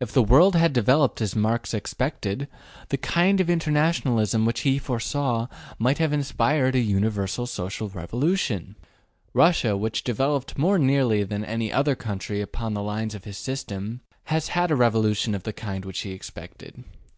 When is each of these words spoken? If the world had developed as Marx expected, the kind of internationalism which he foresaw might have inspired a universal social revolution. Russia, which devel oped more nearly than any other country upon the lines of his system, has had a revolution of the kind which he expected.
If 0.00 0.12
the 0.12 0.22
world 0.22 0.54
had 0.54 0.74
developed 0.74 1.22
as 1.22 1.34
Marx 1.34 1.72
expected, 1.72 2.46
the 2.90 2.98
kind 2.98 3.40
of 3.40 3.48
internationalism 3.48 4.44
which 4.44 4.60
he 4.68 4.78
foresaw 4.78 5.46
might 5.78 5.96
have 5.96 6.12
inspired 6.12 6.74
a 6.74 6.78
universal 6.80 7.46
social 7.46 7.88
revolution. 7.88 8.76
Russia, 9.32 9.74
which 9.74 10.04
devel 10.04 10.36
oped 10.36 10.58
more 10.58 10.78
nearly 10.78 11.22
than 11.24 11.42
any 11.42 11.72
other 11.72 11.94
country 11.94 12.42
upon 12.42 12.74
the 12.74 12.82
lines 12.82 13.14
of 13.14 13.24
his 13.24 13.38
system, 13.38 14.02
has 14.24 14.48
had 14.48 14.70
a 14.70 14.76
revolution 14.76 15.34
of 15.34 15.44
the 15.44 15.54
kind 15.54 15.86
which 15.86 16.00
he 16.00 16.10
expected. 16.12 16.84